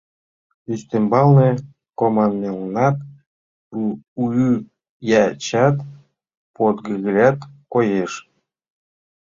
[0.73, 1.49] Ӱстембалне
[1.99, 2.97] команмелнат,
[5.15, 5.77] ӱячат,
[6.55, 7.37] подкогылят
[7.73, 8.13] коеш.